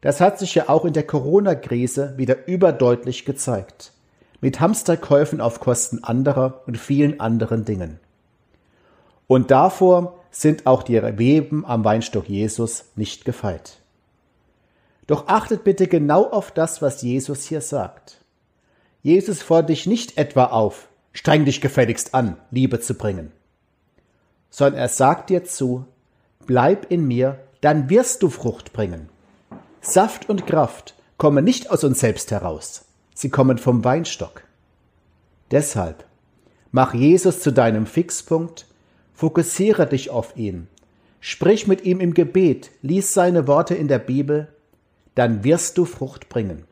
Das 0.01 0.21
hat 0.21 0.39
sich 0.39 0.55
ja 0.55 0.69
auch 0.69 0.85
in 0.85 0.93
der 0.93 1.07
Corona-Krise 1.07 2.15
wieder 2.17 2.47
überdeutlich 2.47 3.25
gezeigt. 3.25 3.93
Mit 4.41 4.61
Hamsterkäufen 4.61 5.41
auf 5.41 5.61
Kosten 5.61 6.03
anderer 6.03 6.63
und 6.67 6.79
vielen 6.79 7.21
anderen 7.21 7.65
Dingen. 7.65 8.01
Und 9.27 9.51
davor 9.51 10.19
sind 10.31 10.67
auch 10.67 10.83
die 10.83 11.01
Weben 11.19 11.67
am 11.67 11.85
Weinstock 11.85 12.29
Jesus 12.29 12.87
nicht 12.97 13.25
gefeit. 13.25 13.79
Doch 15.07 15.29
achtet 15.29 15.65
bitte 15.65 15.89
genau 15.89 16.25
auf 16.25 16.51
das, 16.53 16.81
was 16.81 17.03
Jesus 17.03 17.45
hier 17.45 17.61
sagt. 17.61 18.19
Jesus 19.03 19.43
fordert 19.43 19.71
dich 19.71 19.87
nicht 19.87 20.17
etwa 20.19 20.47
auf, 20.47 20.89
streng 21.13 21.45
dich 21.45 21.61
gefälligst 21.61 22.15
an, 22.15 22.37
Liebe 22.51 22.81
zu 22.81 22.95
bringen, 22.95 23.33
sondern 24.51 24.81
er 24.81 24.89
sagt 24.89 25.31
dir 25.31 25.45
zu, 25.45 25.85
bleib 26.47 26.91
in 26.91 27.07
mir, 27.07 27.39
dann 27.61 27.91
wirst 27.91 28.23
du 28.23 28.31
Frucht 28.31 28.73
bringen. 28.73 29.09
Saft 29.83 30.29
und 30.29 30.47
Kraft 30.47 30.95
kommen 31.17 31.43
nicht 31.43 31.71
aus 31.71 31.85
uns 31.85 32.01
selbst 32.01 32.31
heraus, 32.31 32.85
sie 33.15 33.31
kommen 33.31 33.57
vom 33.57 33.83
Weinstock. 33.83 34.45
Deshalb 35.51 36.05
mach 36.71 36.93
Jesus 36.93 37.41
zu 37.41 37.51
deinem 37.51 37.87
Fixpunkt, 37.87 38.67
fokussiere 39.15 39.87
dich 39.87 40.11
auf 40.11 40.37
ihn, 40.37 40.69
sprich 41.21 41.67
mit 41.67 41.85
ihm 41.85 42.01
im 42.01 42.13
Gebet, 42.13 42.71
lies 42.83 43.15
seine 43.15 43.47
Worte 43.47 43.75
in 43.75 43.89
der 43.89 43.99
Bibel, 43.99 44.49
dann 45.15 45.45
wirst 45.45 45.79
du 45.79 45.87
Frucht 45.87 46.29
bringen. 46.29 46.65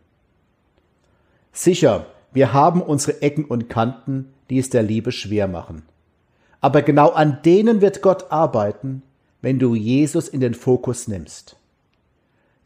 Sicher, 1.53 2.07
wir 2.33 2.53
haben 2.53 2.83
unsere 2.83 3.23
Ecken 3.23 3.47
und 3.47 3.71
Kanten, 3.71 4.35
die 4.51 4.59
es 4.59 4.69
der 4.69 4.83
Liebe 4.83 5.13
schwer 5.13 5.49
machen. 5.49 5.83
Aber 6.61 6.83
genau 6.83 7.11
an 7.11 7.41
denen 7.43 7.81
wird 7.81 8.03
Gott 8.03 8.31
arbeiten, 8.31 9.03
wenn 9.41 9.59
du 9.59 9.75
Jesus 9.75 10.29
in 10.29 10.41
den 10.41 10.55
Fokus 10.55 11.09
nimmst. 11.09 11.57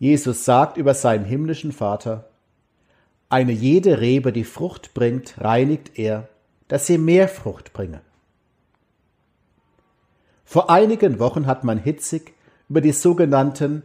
Jesus 0.02 0.44
sagt 0.44 0.78
über 0.78 0.94
seinen 0.94 1.24
himmlischen 1.24 1.70
Vater, 1.70 2.28
eine 3.28 3.52
jede 3.52 4.00
Rebe, 4.00 4.32
die 4.32 4.42
Frucht 4.42 4.94
bringt, 4.94 5.40
reinigt 5.40 5.96
er, 5.96 6.28
dass 6.66 6.88
sie 6.88 6.98
mehr 6.98 7.28
Frucht 7.28 7.72
bringe. 7.72 8.00
Vor 10.44 10.70
einigen 10.70 11.20
Wochen 11.20 11.46
hat 11.46 11.62
man 11.62 11.78
hitzig 11.78 12.34
über 12.68 12.80
die 12.80 12.90
sogenannten 12.90 13.84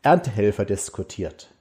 Erntehelfer 0.00 0.64
diskutiert. 0.64 1.52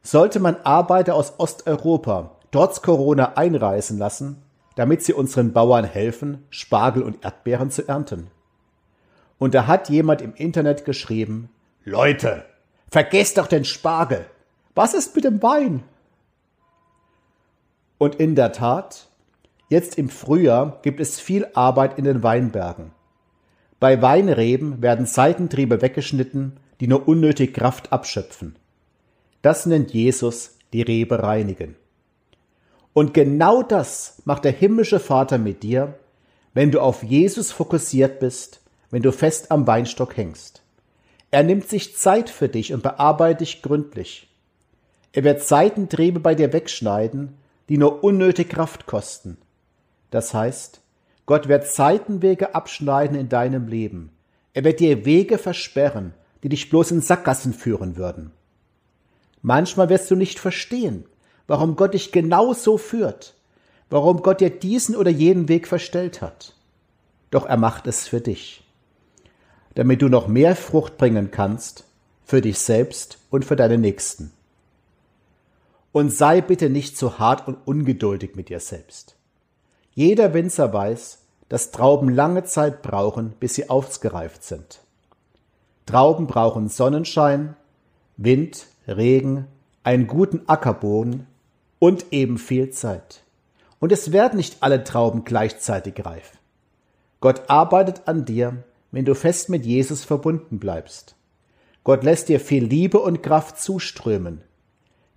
Sollte 0.00 0.40
man 0.40 0.56
Arbeiter 0.62 1.14
aus 1.14 1.34
Osteuropa 1.38 2.38
trotz 2.50 2.80
Corona 2.80 3.34
einreisen 3.34 3.98
lassen, 3.98 4.40
damit 4.74 5.02
sie 5.02 5.12
unseren 5.12 5.52
Bauern 5.52 5.84
helfen, 5.84 6.46
Spargel 6.48 7.02
und 7.02 7.22
Erdbeeren 7.22 7.70
zu 7.70 7.86
ernten? 7.86 8.28
Und 9.36 9.52
da 9.52 9.66
hat 9.66 9.90
jemand 9.90 10.22
im 10.22 10.32
Internet 10.32 10.86
geschrieben, 10.86 11.50
Leute, 11.84 12.46
Vergesst 12.94 13.38
doch 13.38 13.48
den 13.48 13.64
Spargel. 13.64 14.24
Was 14.76 14.94
ist 14.94 15.16
mit 15.16 15.24
dem 15.24 15.42
Wein? 15.42 15.82
Und 17.98 18.14
in 18.14 18.36
der 18.36 18.52
Tat, 18.52 19.08
jetzt 19.68 19.98
im 19.98 20.08
Frühjahr 20.08 20.78
gibt 20.82 21.00
es 21.00 21.18
viel 21.18 21.48
Arbeit 21.54 21.98
in 21.98 22.04
den 22.04 22.22
Weinbergen. 22.22 22.92
Bei 23.80 24.00
Weinreben 24.00 24.80
werden 24.80 25.06
Seitentriebe 25.06 25.82
weggeschnitten, 25.82 26.60
die 26.78 26.86
nur 26.86 27.08
unnötig 27.08 27.52
Kraft 27.52 27.92
abschöpfen. 27.92 28.54
Das 29.42 29.66
nennt 29.66 29.92
Jesus 29.92 30.58
die 30.72 30.82
Rebe 30.82 31.20
reinigen. 31.20 31.74
Und 32.92 33.12
genau 33.12 33.64
das 33.64 34.22
macht 34.24 34.44
der 34.44 34.52
himmlische 34.52 35.00
Vater 35.00 35.38
mit 35.38 35.64
dir, 35.64 35.98
wenn 36.52 36.70
du 36.70 36.78
auf 36.78 37.02
Jesus 37.02 37.50
fokussiert 37.50 38.20
bist, 38.20 38.60
wenn 38.90 39.02
du 39.02 39.10
fest 39.10 39.50
am 39.50 39.66
Weinstock 39.66 40.16
hängst. 40.16 40.63
Er 41.34 41.42
nimmt 41.42 41.68
sich 41.68 41.96
Zeit 41.96 42.30
für 42.30 42.48
dich 42.48 42.72
und 42.72 42.84
bearbeitet 42.84 43.40
dich 43.40 43.60
gründlich. 43.60 44.28
Er 45.10 45.24
wird 45.24 45.42
Seitentriebe 45.42 46.20
bei 46.20 46.36
dir 46.36 46.52
wegschneiden, 46.52 47.36
die 47.68 47.76
nur 47.76 48.04
unnötig 48.04 48.50
Kraft 48.50 48.86
kosten. 48.86 49.36
Das 50.12 50.32
heißt, 50.32 50.80
Gott 51.26 51.48
wird 51.48 51.66
Seitenwege 51.66 52.54
abschneiden 52.54 53.18
in 53.18 53.28
deinem 53.28 53.66
Leben. 53.66 54.12
Er 54.52 54.62
wird 54.62 54.78
dir 54.78 55.04
Wege 55.06 55.36
versperren, 55.36 56.14
die 56.44 56.50
dich 56.50 56.70
bloß 56.70 56.92
in 56.92 57.00
Sackgassen 57.00 57.52
führen 57.52 57.96
würden. 57.96 58.30
Manchmal 59.42 59.88
wirst 59.88 60.08
du 60.12 60.14
nicht 60.14 60.38
verstehen, 60.38 61.04
warum 61.48 61.74
Gott 61.74 61.94
dich 61.94 62.12
genau 62.12 62.52
so 62.54 62.78
führt, 62.78 63.34
warum 63.90 64.22
Gott 64.22 64.40
dir 64.40 64.50
diesen 64.50 64.94
oder 64.94 65.10
jenen 65.10 65.48
Weg 65.48 65.66
verstellt 65.66 66.22
hat. 66.22 66.54
Doch 67.32 67.44
er 67.44 67.56
macht 67.56 67.88
es 67.88 68.06
für 68.06 68.20
dich 68.20 68.63
damit 69.74 70.02
du 70.02 70.08
noch 70.08 70.28
mehr 70.28 70.56
Frucht 70.56 70.96
bringen 70.96 71.30
kannst 71.30 71.84
für 72.24 72.40
dich 72.40 72.58
selbst 72.58 73.18
und 73.30 73.44
für 73.44 73.56
deine 73.56 73.78
Nächsten. 73.78 74.32
Und 75.92 76.10
sei 76.10 76.40
bitte 76.40 76.70
nicht 76.70 76.96
so 76.96 77.18
hart 77.18 77.46
und 77.46 77.58
ungeduldig 77.66 78.34
mit 78.34 78.48
dir 78.48 78.60
selbst. 78.60 79.16
Jeder 79.94 80.34
Winzer 80.34 80.72
weiß, 80.72 81.18
dass 81.48 81.70
Trauben 81.70 82.08
lange 82.08 82.44
Zeit 82.44 82.82
brauchen, 82.82 83.34
bis 83.38 83.54
sie 83.54 83.70
ausgereift 83.70 84.42
sind. 84.42 84.80
Trauben 85.86 86.26
brauchen 86.26 86.68
Sonnenschein, 86.68 87.54
Wind, 88.16 88.66
Regen, 88.88 89.46
einen 89.82 90.06
guten 90.06 90.48
Ackerboden 90.48 91.26
und 91.78 92.06
eben 92.12 92.38
viel 92.38 92.70
Zeit. 92.70 93.22
Und 93.78 93.92
es 93.92 94.12
werden 94.12 94.38
nicht 94.38 94.62
alle 94.62 94.82
Trauben 94.82 95.24
gleichzeitig 95.24 96.04
reif. 96.04 96.32
Gott 97.20 97.42
arbeitet 97.48 98.02
an 98.06 98.24
dir, 98.24 98.64
wenn 98.94 99.04
du 99.04 99.16
fest 99.16 99.48
mit 99.48 99.66
Jesus 99.66 100.04
verbunden 100.04 100.60
bleibst. 100.60 101.16
Gott 101.82 102.04
lässt 102.04 102.28
dir 102.28 102.38
viel 102.38 102.64
Liebe 102.64 103.00
und 103.00 103.24
Kraft 103.24 103.58
zuströmen. 103.58 104.40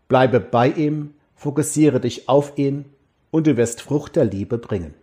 Bleibe 0.08 0.40
bei 0.40 0.68
ihm, 0.70 1.14
fokussiere 1.36 2.00
dich 2.00 2.28
auf 2.28 2.58
ihn 2.58 2.86
und 3.30 3.46
du 3.46 3.56
wirst 3.56 3.84
Frucht 3.84 4.16
der 4.16 4.26
Liebe 4.26 4.58
bringen. 4.58 4.96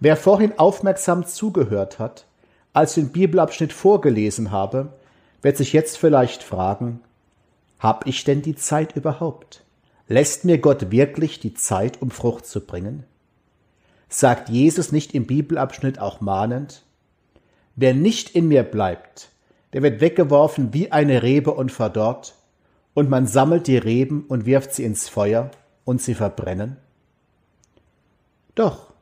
Wer 0.00 0.16
vorhin 0.16 0.58
aufmerksam 0.58 1.24
zugehört 1.24 2.00
hat, 2.00 2.26
als 2.72 2.96
ich 2.96 3.04
den 3.04 3.12
Bibelabschnitt 3.12 3.72
vorgelesen 3.72 4.50
habe, 4.50 4.92
wird 5.42 5.56
sich 5.56 5.72
jetzt 5.72 5.98
vielleicht 5.98 6.42
fragen, 6.42 6.98
hab 7.78 8.08
ich 8.08 8.24
denn 8.24 8.42
die 8.42 8.56
Zeit 8.56 8.96
überhaupt? 8.96 9.62
Lässt 10.08 10.44
mir 10.44 10.58
Gott 10.58 10.90
wirklich 10.90 11.38
die 11.38 11.54
Zeit, 11.54 12.02
um 12.02 12.10
Frucht 12.10 12.44
zu 12.44 12.60
bringen? 12.60 13.04
Sagt 14.10 14.50
Jesus 14.50 14.92
nicht 14.92 15.14
im 15.14 15.26
Bibelabschnitt 15.26 15.98
auch 15.98 16.20
mahnend, 16.20 16.82
Wer 17.76 17.94
nicht 17.94 18.34
in 18.34 18.48
mir 18.48 18.62
bleibt, 18.62 19.30
der 19.72 19.82
wird 19.82 20.02
weggeworfen 20.02 20.74
wie 20.74 20.92
eine 20.92 21.22
Rebe 21.22 21.52
und 21.52 21.72
verdorrt, 21.72 22.34
und 22.92 23.08
man 23.08 23.26
sammelt 23.26 23.68
die 23.68 23.78
Reben 23.78 24.26
und 24.28 24.44
wirft 24.44 24.74
sie 24.74 24.84
ins 24.84 25.08
Feuer, 25.08 25.50
und 25.84 26.02
sie 26.02 26.14
verbrennen? 26.14 26.76
Doch, 28.54 28.92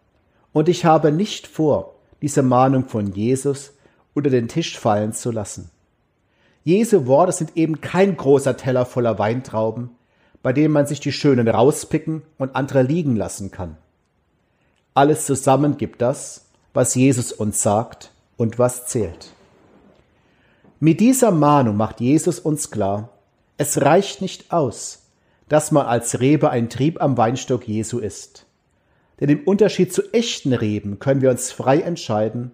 und 0.53 0.68
ich 0.68 0.85
habe 0.85 1.11
nicht 1.11 1.49
vor, 1.49 1.94
diese 2.23 2.42
Mahnung 2.42 2.88
von 2.88 3.12
Jesus 3.12 3.73
unter 4.14 4.31
den 4.31 4.47
Tisch 4.47 4.79
fallen 4.79 5.12
zu 5.12 5.33
lassen. 5.33 5.71
Jesu 6.62 7.07
Worte 7.07 7.33
sind 7.33 7.57
eben 7.57 7.81
kein 7.81 8.16
großer 8.16 8.57
Teller 8.57 8.85
voller 8.85 9.18
Weintrauben, 9.18 9.90
bei 10.42 10.53
dem 10.53 10.71
man 10.71 10.87
sich 10.87 11.01
die 11.01 11.12
schönen 11.12 11.49
rauspicken 11.49 12.23
und 12.37 12.55
andere 12.55 12.83
liegen 12.83 13.16
lassen 13.16 13.51
kann. 13.51 13.77
Alles 14.98 15.26
zusammen 15.26 15.76
gibt 15.76 16.02
das, 16.02 16.48
was 16.74 16.96
Jesus 16.96 17.30
uns 17.30 17.62
sagt 17.62 18.11
und 18.37 18.58
was 18.58 18.87
zählt. 18.87 19.32
Mit 20.80 20.98
dieser 20.98 21.30
Mahnung 21.30 21.76
macht 21.76 22.00
Jesus 22.00 22.40
uns 22.40 22.72
klar, 22.72 23.11
es 23.58 23.80
reicht 23.80 24.20
nicht 24.20 24.52
aus, 24.52 25.04
dass 25.48 25.70
man 25.70 25.87
als 25.87 26.18
Rebe 26.18 26.50
ein 26.50 26.68
Trieb 26.68 27.00
am 27.00 27.16
Weinstock 27.16 27.68
Jesu 27.68 28.00
ist. 28.00 28.46
Denn 29.20 29.28
im 29.28 29.44
Unterschied 29.44 29.94
zu 29.94 30.02
echten 30.12 30.52
Reben 30.52 30.98
können 30.98 31.22
wir 31.22 31.30
uns 31.30 31.52
frei 31.52 31.78
entscheiden, 31.78 32.50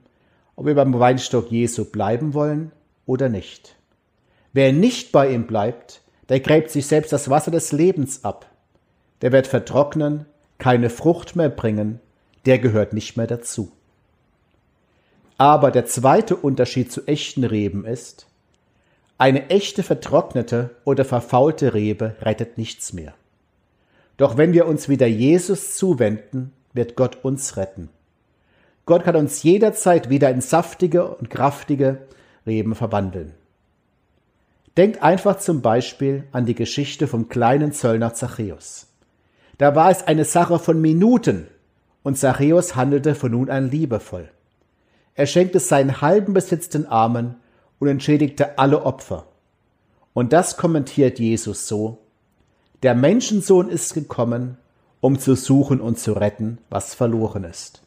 ob 0.54 0.66
wir 0.66 0.74
beim 0.74 0.98
Weinstock 1.00 1.50
Jesu 1.50 1.86
bleiben 1.86 2.34
wollen 2.34 2.72
oder 3.06 3.30
nicht. 3.30 3.74
Wer 4.52 4.74
nicht 4.74 5.12
bei 5.12 5.30
ihm 5.30 5.46
bleibt, 5.46 6.02
der 6.28 6.40
gräbt 6.40 6.70
sich 6.70 6.86
selbst 6.86 7.10
das 7.10 7.30
Wasser 7.30 7.50
des 7.50 7.72
Lebens 7.72 8.22
ab. 8.22 8.44
Der 9.22 9.32
wird 9.32 9.46
vertrocknen, 9.46 10.26
keine 10.58 10.90
Frucht 10.90 11.36
mehr 11.36 11.48
bringen, 11.48 12.00
der 12.46 12.58
gehört 12.58 12.92
nicht 12.92 13.16
mehr 13.16 13.26
dazu. 13.26 13.72
Aber 15.38 15.70
der 15.70 15.86
zweite 15.86 16.36
Unterschied 16.36 16.92
zu 16.92 17.06
echten 17.06 17.44
Reben 17.44 17.84
ist, 17.84 18.26
eine 19.18 19.48
echte 19.50 19.82
vertrocknete 19.82 20.70
oder 20.84 21.04
verfaulte 21.04 21.74
Rebe 21.74 22.16
rettet 22.20 22.58
nichts 22.58 22.92
mehr. 22.92 23.14
Doch 24.16 24.36
wenn 24.36 24.52
wir 24.52 24.66
uns 24.66 24.88
wieder 24.88 25.06
Jesus 25.06 25.76
zuwenden, 25.76 26.52
wird 26.72 26.96
Gott 26.96 27.24
uns 27.24 27.56
retten. 27.56 27.88
Gott 28.86 29.04
kann 29.04 29.16
uns 29.16 29.42
jederzeit 29.42 30.10
wieder 30.10 30.30
in 30.30 30.40
saftige 30.40 31.08
und 31.08 31.30
kraftige 31.30 32.02
Reben 32.46 32.74
verwandeln. 32.74 33.32
Denkt 34.76 35.02
einfach 35.02 35.38
zum 35.38 35.62
Beispiel 35.62 36.24
an 36.32 36.46
die 36.46 36.54
Geschichte 36.54 37.06
vom 37.06 37.28
kleinen 37.28 37.72
Zöllner 37.72 38.12
Zachäus. 38.14 38.88
Da 39.58 39.76
war 39.76 39.90
es 39.90 40.02
eine 40.02 40.24
Sache 40.24 40.58
von 40.58 40.80
Minuten 40.80 41.46
und 42.04 42.16
Zachäus 42.16 42.76
handelte 42.76 43.16
von 43.16 43.32
nun 43.32 43.50
an 43.50 43.68
liebevoll. 43.68 44.28
Er 45.14 45.26
schenkte 45.26 45.58
seinen 45.58 46.00
halben 46.00 46.34
Besitz 46.34 46.68
den 46.68 46.86
Armen 46.86 47.36
und 47.80 47.88
entschädigte 47.88 48.58
alle 48.58 48.84
Opfer. 48.84 49.26
Und 50.12 50.32
das 50.32 50.56
kommentiert 50.56 51.18
Jesus 51.18 51.66
so, 51.66 51.98
der 52.82 52.94
Menschensohn 52.94 53.70
ist 53.70 53.94
gekommen, 53.94 54.58
um 55.00 55.18
zu 55.18 55.34
suchen 55.34 55.80
und 55.80 55.98
zu 55.98 56.12
retten, 56.12 56.58
was 56.68 56.94
verloren 56.94 57.44
ist. 57.44 57.82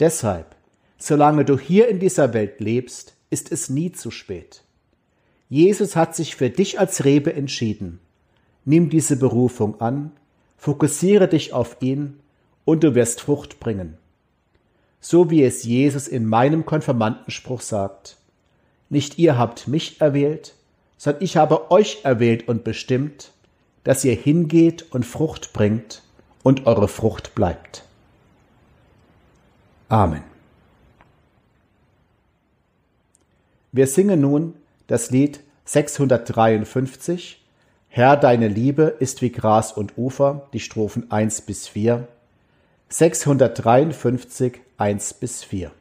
Deshalb, 0.00 0.56
solange 0.98 1.44
du 1.44 1.58
hier 1.58 1.88
in 1.88 2.00
dieser 2.00 2.34
Welt 2.34 2.60
lebst, 2.60 3.14
ist 3.30 3.52
es 3.52 3.70
nie 3.70 3.92
zu 3.92 4.10
spät. 4.10 4.64
Jesus 5.48 5.94
hat 5.94 6.16
sich 6.16 6.34
für 6.34 6.50
dich 6.50 6.80
als 6.80 7.04
Rebe 7.04 7.32
entschieden. 7.32 8.00
Nimm 8.64 8.90
diese 8.90 9.16
Berufung 9.16 9.80
an, 9.80 10.10
fokussiere 10.56 11.28
dich 11.28 11.52
auf 11.52 11.76
ihn 11.80 12.18
und 12.66 12.84
du 12.84 12.94
wirst 12.94 13.22
Frucht 13.22 13.58
bringen. 13.58 13.96
So 15.00 15.30
wie 15.30 15.42
es 15.42 15.64
Jesus 15.64 16.06
in 16.08 16.26
meinem 16.26 16.66
Konfirmandenspruch 16.66 17.62
sagt. 17.62 18.18
Nicht 18.90 19.18
ihr 19.18 19.38
habt 19.38 19.66
mich 19.68 20.02
erwählt, 20.02 20.54
sondern 20.98 21.22
ich 21.22 21.38
habe 21.38 21.70
euch 21.70 22.00
erwählt 22.02 22.46
und 22.48 22.64
bestimmt, 22.64 23.32
dass 23.84 24.04
ihr 24.04 24.14
hingeht 24.14 24.84
und 24.92 25.06
Frucht 25.06 25.54
bringt 25.54 26.02
und 26.42 26.66
eure 26.66 26.88
Frucht 26.88 27.34
bleibt. 27.34 27.84
Amen. 29.88 30.22
Wir 33.72 33.86
singen 33.86 34.20
nun 34.20 34.54
das 34.86 35.10
Lied 35.10 35.40
653 35.64 37.46
Herr, 37.96 38.18
deine 38.18 38.48
Liebe 38.48 38.94
ist 38.98 39.22
wie 39.22 39.32
Gras 39.32 39.72
und 39.72 39.96
Ufer, 39.96 40.48
die 40.52 40.60
Strophen 40.60 41.10
1 41.10 41.40
bis 41.40 41.66
4, 41.66 42.06
653 42.88 44.60
1 44.78 45.14
bis 45.14 45.42
4. 45.42 45.72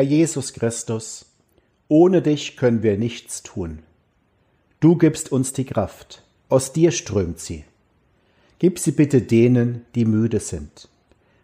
Herr 0.00 0.06
Jesus 0.06 0.54
Christus, 0.54 1.26
ohne 1.86 2.22
dich 2.22 2.56
können 2.56 2.82
wir 2.82 2.96
nichts 2.96 3.42
tun. 3.42 3.80
Du 4.80 4.96
gibst 4.96 5.30
uns 5.30 5.52
die 5.52 5.66
Kraft, 5.66 6.22
aus 6.48 6.72
dir 6.72 6.90
strömt 6.90 7.38
sie. 7.38 7.66
Gib 8.58 8.78
sie 8.78 8.92
bitte 8.92 9.20
denen, 9.20 9.84
die 9.94 10.06
müde 10.06 10.40
sind, 10.40 10.88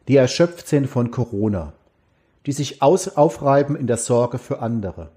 die 0.09 0.16
erschöpft 0.16 0.69
sind 0.69 0.87
von 0.87 1.11
Corona, 1.11 1.75
die 2.47 2.53
sich 2.53 2.81
aufreiben 2.81 3.77
in 3.77 3.87
der 3.87 3.99
Sorge 3.99 4.38
für 4.38 4.61
andere, 4.61 5.11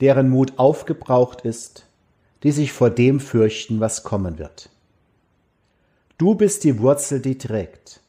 deren 0.00 0.30
Mut 0.30 0.58
aufgebraucht 0.58 1.42
ist, 1.42 1.84
die 2.42 2.52
sich 2.52 2.72
vor 2.72 2.88
dem 2.88 3.20
fürchten, 3.20 3.80
was 3.80 4.02
kommen 4.02 4.38
wird. 4.38 4.70
Du 6.16 6.36
bist 6.36 6.64
die 6.64 6.78
Wurzel, 6.78 7.20
die 7.20 7.36
trägt. 7.36 8.00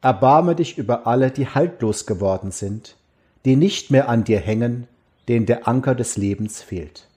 Erbarme 0.00 0.54
dich 0.54 0.78
über 0.78 1.06
alle, 1.06 1.30
die 1.30 1.48
haltlos 1.48 2.06
geworden 2.06 2.50
sind, 2.50 2.96
die 3.44 3.56
nicht 3.56 3.90
mehr 3.90 4.08
an 4.08 4.24
dir 4.24 4.40
hängen, 4.40 4.86
denen 5.28 5.46
der 5.46 5.68
Anker 5.68 5.94
des 5.94 6.16
Lebens 6.16 6.62
fehlt. 6.62 7.08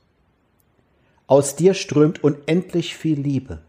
Aus 1.25 1.55
dir 1.55 1.73
strömt 1.73 2.23
unendlich 2.23 2.95
viel 2.95 3.19
Liebe. 3.19 3.59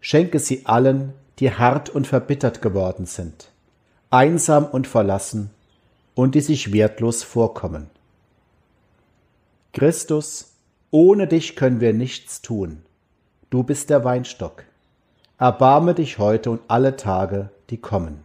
Schenke 0.00 0.38
sie 0.38 0.66
allen, 0.66 1.12
die 1.38 1.52
hart 1.52 1.90
und 1.90 2.06
verbittert 2.06 2.62
geworden 2.62 3.06
sind, 3.06 3.50
einsam 4.10 4.64
und 4.64 4.86
verlassen 4.86 5.50
und 6.14 6.34
die 6.34 6.40
sich 6.40 6.72
wertlos 6.72 7.22
vorkommen. 7.22 7.90
Christus, 9.72 10.52
ohne 10.90 11.26
dich 11.26 11.56
können 11.56 11.80
wir 11.80 11.92
nichts 11.92 12.42
tun. 12.42 12.82
Du 13.50 13.62
bist 13.62 13.90
der 13.90 14.04
Weinstock. 14.04 14.64
Erbarme 15.38 15.94
dich 15.94 16.18
heute 16.18 16.50
und 16.50 16.60
alle 16.68 16.96
Tage, 16.96 17.50
die 17.70 17.76
kommen 17.76 18.24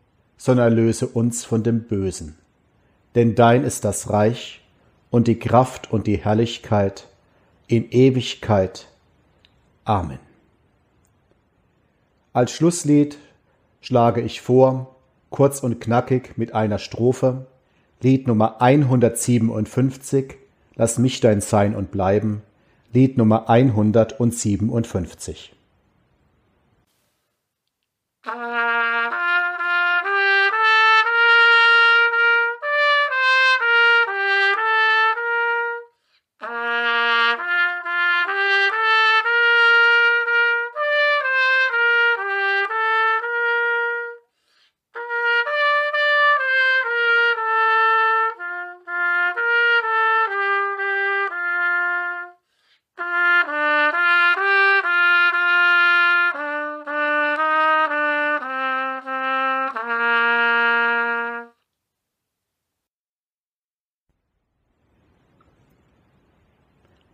sondern 0.41 0.69
erlöse 0.69 1.05
uns 1.05 1.45
von 1.45 1.61
dem 1.61 1.83
Bösen. 1.83 2.35
Denn 3.13 3.35
dein 3.35 3.63
ist 3.63 3.85
das 3.85 4.09
Reich 4.09 4.61
und 5.11 5.27
die 5.27 5.37
Kraft 5.37 5.91
und 5.91 6.07
die 6.07 6.17
Herrlichkeit 6.17 7.07
in 7.67 7.91
Ewigkeit. 7.91 8.87
Amen. 9.83 10.17
Als 12.33 12.53
Schlusslied 12.53 13.19
schlage 13.81 14.21
ich 14.21 14.41
vor, 14.41 14.95
kurz 15.29 15.59
und 15.59 15.79
knackig 15.79 16.39
mit 16.39 16.55
einer 16.55 16.79
Strophe, 16.79 17.45
Lied 18.01 18.25
Nummer 18.25 18.63
157, 18.63 20.37
Lass 20.73 20.97
mich 20.97 21.19
dein 21.19 21.41
Sein 21.41 21.75
und 21.75 21.91
bleiben, 21.91 22.41
Lied 22.93 23.15
Nummer 23.15 23.47
157. 23.47 25.53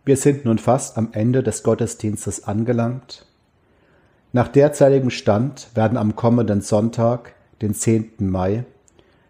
Wir 0.08 0.16
sind 0.16 0.46
nun 0.46 0.56
fast 0.56 0.96
am 0.96 1.10
Ende 1.12 1.42
des 1.42 1.62
Gottesdienstes 1.62 2.44
angelangt. 2.44 3.26
Nach 4.32 4.48
derzeitigem 4.48 5.10
Stand 5.10 5.68
werden 5.74 5.98
am 5.98 6.16
kommenden 6.16 6.62
Sonntag, 6.62 7.34
den 7.60 7.74
10. 7.74 8.12
Mai, 8.20 8.64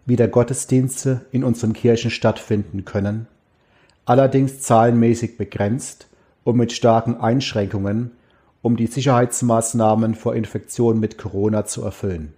wieder 0.05 0.29
Gottesdienste 0.29 1.25
in 1.33 1.43
unseren 1.43 1.73
Kirchen 1.73 2.11
stattfinden 2.11 2.85
können, 2.85 3.27
allerdings 4.05 4.61
zahlenmäßig 4.61 5.37
begrenzt 5.37 6.07
und 6.45 6.55
mit 6.55 6.71
starken 6.71 7.17
Einschränkungen, 7.17 8.11
um 8.61 8.77
die 8.77 8.87
Sicherheitsmaßnahmen 8.87 10.15
vor 10.15 10.33
Infektion 10.33 10.97
mit 10.97 11.17
Corona 11.17 11.65
zu 11.65 11.83
erfüllen. 11.83 12.31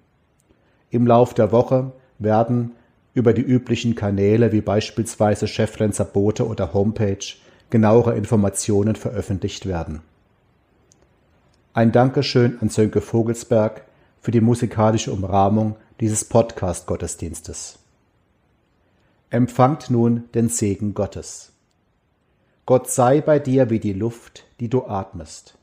Im 0.89 1.06
Lauf 1.06 1.36
der 1.36 1.51
Woche 1.51 1.91
werden 2.17 2.71
über 3.13 3.34
die 3.34 3.43
üblichen 3.43 3.93
Kanäle 3.93 4.51
wie 4.51 4.62
beispielsweise 4.62 5.47
Cheflenzer 5.47 6.06
Bote 6.06 6.47
oder 6.47 6.73
Homepage 6.73 7.36
genauere 7.71 8.15
Informationen 8.15 8.95
veröffentlicht 8.95 9.65
werden. 9.65 10.01
Ein 11.73 11.91
Dankeschön 11.91 12.60
an 12.62 12.69
Sönke 12.69 13.01
Vogelsberg 13.01 13.84
für 14.19 14.31
die 14.31 14.41
musikalische 14.41 15.12
Umrahmung 15.12 15.77
dieses 15.99 16.25
Podcast-Gottesdienstes. 16.25 17.79
Empfangt 19.29 19.89
nun 19.89 20.25
den 20.36 20.49
Segen 20.49 20.93
Gottes. 20.93 21.53
Gott 22.65 22.91
sei 22.91 23.21
bei 23.21 23.39
dir 23.39 23.69
wie 23.69 23.79
die 23.79 23.93
Luft, 23.93 24.45
die 24.60 24.67
du 24.69 24.86
atmest. 24.86 25.57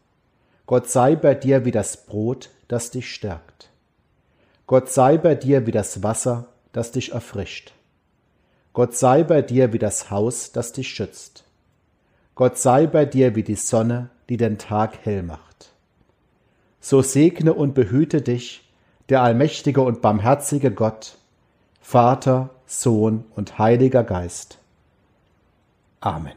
Gott 0.66 0.88
sei 0.88 1.14
bei 1.14 1.34
dir 1.34 1.64
wie 1.64 1.70
das 1.70 2.06
Brot, 2.06 2.50
das 2.68 2.90
dich 2.90 3.12
stärkt. 3.12 3.68
Gott 4.66 4.90
sei 4.90 5.18
bei 5.18 5.34
dir 5.34 5.66
wie 5.66 5.72
das 5.72 6.02
Wasser, 6.02 6.48
das 6.72 6.90
dich 6.90 7.12
erfrischt. 7.12 7.72
Gott 8.72 8.96
sei 8.96 9.24
bei 9.24 9.42
dir 9.42 9.72
wie 9.72 9.78
das 9.78 10.10
Haus, 10.10 10.52
das 10.52 10.72
dich 10.72 10.88
schützt. 10.88 11.44
Gott 12.38 12.56
sei 12.56 12.86
bei 12.86 13.04
dir 13.04 13.34
wie 13.34 13.42
die 13.42 13.56
Sonne, 13.56 14.10
die 14.28 14.36
den 14.36 14.58
Tag 14.58 15.04
hell 15.04 15.24
macht. 15.24 15.72
So 16.78 17.02
segne 17.02 17.52
und 17.52 17.74
behüte 17.74 18.22
dich 18.22 18.62
der 19.08 19.22
allmächtige 19.22 19.80
und 19.80 20.02
barmherzige 20.02 20.70
Gott, 20.70 21.18
Vater, 21.80 22.50
Sohn 22.64 23.24
und 23.34 23.58
Heiliger 23.58 24.04
Geist. 24.04 24.58
Amen. 25.98 26.36